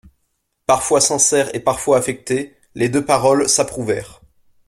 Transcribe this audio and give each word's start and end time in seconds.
Parfois 0.65 0.99
sincères 0.99 1.53
et 1.53 1.59
parfois 1.59 1.99
affectées, 1.99 2.57
les 2.73 2.89
deux 2.89 3.05
paroles 3.05 3.47
s'approuvèrent. 3.47 4.19